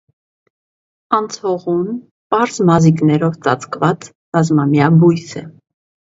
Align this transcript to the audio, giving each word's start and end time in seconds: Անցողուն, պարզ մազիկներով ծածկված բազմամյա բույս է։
Անցողուն, 1.17 1.91
պարզ 2.33 2.57
մազիկներով 2.69 3.37
ծածկված 3.47 4.07
բազմամյա 4.37 4.89
բույս 5.05 5.37
է։ 5.43 5.45